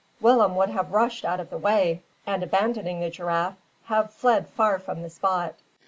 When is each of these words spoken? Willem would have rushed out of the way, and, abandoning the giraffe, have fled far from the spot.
Willem 0.19 0.55
would 0.55 0.69
have 0.71 0.93
rushed 0.93 1.23
out 1.25 1.39
of 1.39 1.51
the 1.51 1.59
way, 1.59 2.01
and, 2.25 2.41
abandoning 2.41 3.01
the 3.01 3.11
giraffe, 3.11 3.59
have 3.85 4.11
fled 4.11 4.47
far 4.47 4.79
from 4.79 5.03
the 5.03 5.11
spot. 5.11 5.53